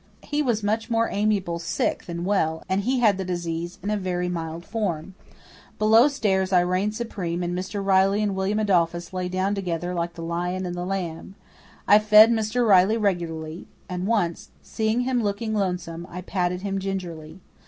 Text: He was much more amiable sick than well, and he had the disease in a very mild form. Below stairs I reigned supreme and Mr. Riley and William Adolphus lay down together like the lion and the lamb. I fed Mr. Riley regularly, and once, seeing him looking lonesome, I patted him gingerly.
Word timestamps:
He 0.23 0.41
was 0.41 0.63
much 0.63 0.89
more 0.89 1.09
amiable 1.11 1.59
sick 1.59 2.05
than 2.07 2.25
well, 2.25 2.63
and 2.67 2.81
he 2.81 3.01
had 3.01 3.19
the 3.19 3.23
disease 3.23 3.77
in 3.83 3.91
a 3.91 3.97
very 3.97 4.27
mild 4.29 4.65
form. 4.65 5.13
Below 5.77 6.07
stairs 6.07 6.51
I 6.51 6.61
reigned 6.61 6.95
supreme 6.95 7.43
and 7.43 7.55
Mr. 7.55 7.85
Riley 7.85 8.23
and 8.23 8.33
William 8.35 8.57
Adolphus 8.57 9.13
lay 9.13 9.29
down 9.29 9.53
together 9.53 9.93
like 9.93 10.15
the 10.15 10.23
lion 10.23 10.65
and 10.65 10.73
the 10.73 10.85
lamb. 10.87 11.35
I 11.87 11.99
fed 11.99 12.31
Mr. 12.31 12.67
Riley 12.67 12.97
regularly, 12.97 13.67
and 13.87 14.07
once, 14.07 14.49
seeing 14.63 15.01
him 15.01 15.21
looking 15.21 15.53
lonesome, 15.53 16.07
I 16.09 16.21
patted 16.21 16.63
him 16.63 16.79
gingerly. 16.79 17.39